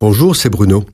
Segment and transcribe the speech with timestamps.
[0.00, 0.84] Bonjour, c'est Bruno.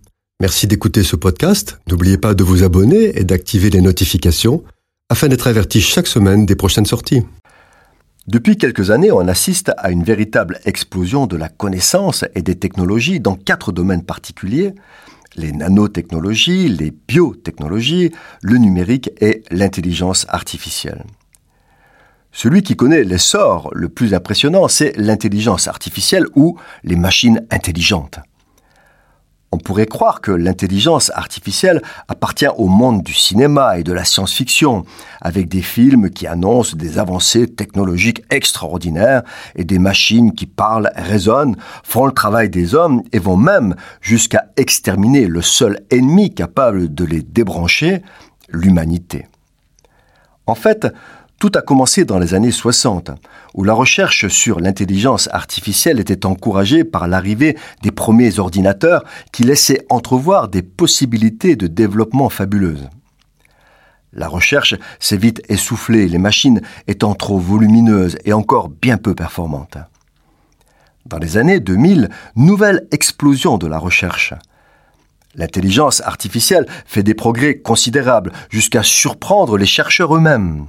[0.41, 1.79] Merci d'écouter ce podcast.
[1.91, 4.65] N'oubliez pas de vous abonner et d'activer les notifications
[5.11, 7.23] afin d'être averti chaque semaine des prochaines sorties.
[8.29, 13.21] Depuis quelques années, on assiste à une véritable explosion de la connaissance et des technologies
[13.21, 14.73] dans quatre domaines particuliers
[15.37, 18.11] les nanotechnologies, les biotechnologies,
[18.41, 21.05] le numérique et l'intelligence artificielle.
[22.33, 28.19] Celui qui connaît l'essor le plus impressionnant, c'est l'intelligence artificielle ou les machines intelligentes.
[29.55, 34.85] On pourrait croire que l'intelligence artificielle appartient au monde du cinéma et de la science-fiction,
[35.21, 39.23] avec des films qui annoncent des avancées technologiques extraordinaires
[39.55, 44.47] et des machines qui parlent, raisonnent, font le travail des hommes et vont même jusqu'à
[44.57, 48.03] exterminer le seul ennemi capable de les débrancher,
[48.49, 49.29] l'humanité.
[50.49, 50.89] En fait,
[51.39, 53.11] tout a commencé dans les années 60,
[53.55, 59.85] où la recherche sur l'intelligence artificielle était encouragée par l'arrivée des premiers ordinateurs qui laissaient
[59.91, 62.89] entrevoir des possibilités de développement fabuleuses.
[64.13, 69.77] La recherche s'est vite essoufflée, les machines étant trop volumineuses et encore bien peu performantes.
[71.05, 74.33] Dans les années 2000, nouvelle explosion de la recherche.
[75.35, 80.67] L'intelligence artificielle fait des progrès considérables jusqu'à surprendre les chercheurs eux-mêmes.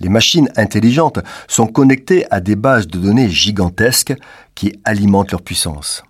[0.00, 1.18] Les machines intelligentes
[1.48, 4.14] sont connectées à des bases de données gigantesques
[4.54, 6.02] qui alimentent leur puissance.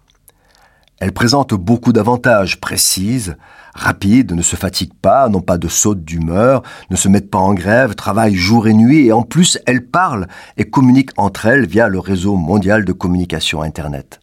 [1.00, 3.36] Elles présentent beaucoup d'avantages précises,
[3.75, 7.55] rapides, ne se fatiguent pas, n'ont pas de saute d'humeur, ne se mettent pas en
[7.55, 11.89] grève, travaillent jour et nuit et en plus elles parlent et communiquent entre elles via
[11.89, 14.20] le réseau mondial de communication Internet.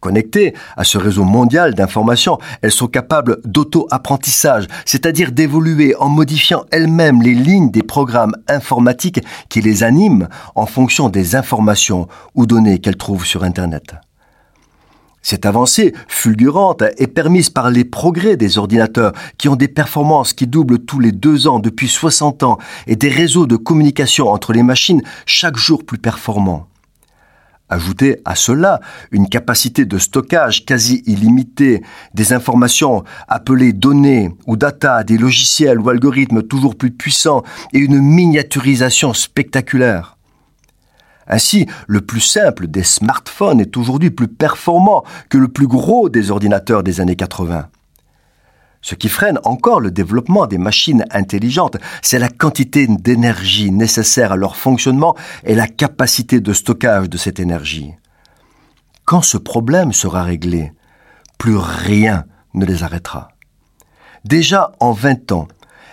[0.00, 7.20] Connectées à ce réseau mondial d'informations, elles sont capables d'auto-apprentissage, c'est-à-dire d'évoluer en modifiant elles-mêmes
[7.20, 12.96] les lignes des programmes informatiques qui les animent en fonction des informations ou données qu'elles
[12.96, 13.94] trouvent sur Internet.
[15.22, 20.46] Cette avancée fulgurante est permise par les progrès des ordinateurs qui ont des performances qui
[20.46, 22.56] doublent tous les deux ans depuis 60 ans
[22.86, 26.69] et des réseaux de communication entre les machines chaque jour plus performants.
[27.70, 28.80] Ajoutez à cela
[29.12, 31.82] une capacité de stockage quasi illimitée,
[32.14, 38.00] des informations appelées données ou data, des logiciels ou algorithmes toujours plus puissants et une
[38.00, 40.16] miniaturisation spectaculaire.
[41.28, 46.32] Ainsi, le plus simple des smartphones est aujourd'hui plus performant que le plus gros des
[46.32, 47.68] ordinateurs des années 80.
[48.82, 54.36] Ce qui freine encore le développement des machines intelligentes, c'est la quantité d'énergie nécessaire à
[54.36, 55.14] leur fonctionnement
[55.44, 57.92] et la capacité de stockage de cette énergie.
[59.04, 60.72] Quand ce problème sera réglé,
[61.36, 62.24] plus rien
[62.54, 63.28] ne les arrêtera.
[64.24, 65.48] Déjà en 20 ans,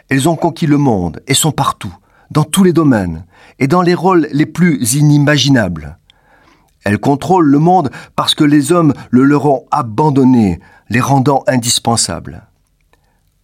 [0.10, 1.96] elles ont conquis le monde et sont partout,
[2.32, 3.26] dans tous les domaines
[3.60, 5.98] et dans les rôles les plus inimaginables.
[6.84, 10.60] Elles contrôlent le monde parce que les hommes le leur ont abandonné,
[10.90, 12.48] les rendant indispensables.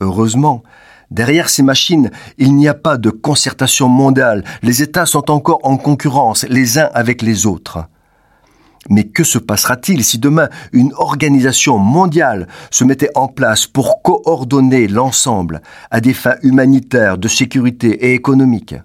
[0.04, 0.64] Heureusement,
[1.12, 4.44] derrière ces machines, il n'y a pas de concertation mondiale.
[4.62, 7.86] Les États sont encore en concurrence les uns avec les autres.
[8.90, 14.90] Mais que se passera-t-il si demain une organisation mondiale se mettait en place pour coordonner
[14.90, 18.76] l'ensemble à des fins humanitaires, de sécurité et économiques?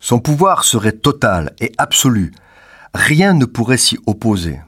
[0.00, 2.32] Son pouvoir serait total et absolu.
[2.92, 4.60] Rien ne pourrait s'y opposer.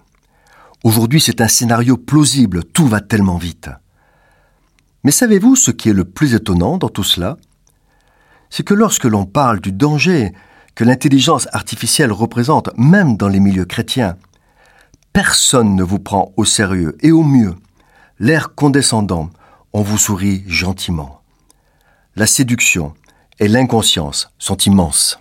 [0.83, 3.69] Aujourd'hui, c'est un scénario plausible, tout va tellement vite.
[5.04, 7.37] Mais savez-vous ce qui est le plus étonnant dans tout cela?
[8.48, 10.32] C'est que lorsque l'on parle du danger
[10.75, 14.16] que l'intelligence artificielle représente, même dans les milieux chrétiens,
[15.12, 17.54] personne ne vous prend au sérieux et au mieux,
[18.19, 19.31] l'air condescendant,
[19.72, 21.21] on vous sourit gentiment.
[22.16, 22.94] La séduction
[23.41, 25.19] et l'inconscience sont immenses.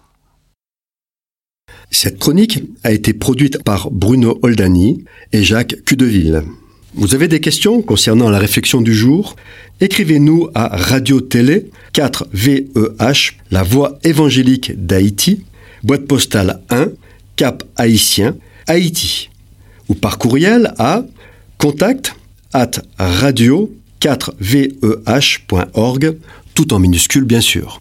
[1.92, 6.44] Cette chronique a été produite par Bruno Oldani et Jacques Cudeville.
[6.96, 9.36] Vous avez des questions concernant la réflexion du jour?
[9.82, 15.44] Écrivez-nous à Radio Télé 4VEH, la voix évangélique d'Haïti,
[15.82, 16.90] boîte postale 1,
[17.36, 18.36] Cap Haïtien,
[18.68, 19.32] Haïti.
[19.90, 21.04] Ou par courriel à
[21.58, 22.16] contact
[22.54, 26.18] at radio 4veh.org,
[26.54, 27.80] tout en minuscule bien sûr.